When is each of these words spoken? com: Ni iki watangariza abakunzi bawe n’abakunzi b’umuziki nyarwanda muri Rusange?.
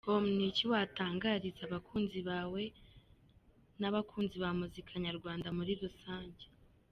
com: 0.05 0.23
Ni 0.35 0.45
iki 0.51 0.65
watangariza 0.71 1.61
abakunzi 1.67 2.19
bawe 2.29 2.63
n’abakunzi 3.79 4.35
b’umuziki 4.41 4.93
nyarwanda 5.05 5.47
muri 5.57 5.73
Rusange?. 5.83 6.45